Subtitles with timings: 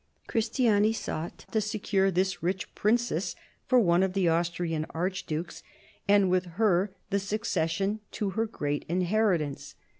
[0.25, 3.35] Christiani sought to secure this rich princess
[3.67, 5.61] for one of the Austrian archdukes,
[6.07, 9.75] and with her the succession to her great inheritance.